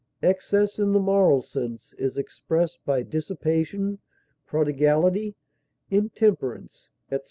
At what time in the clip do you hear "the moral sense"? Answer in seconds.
0.93-1.93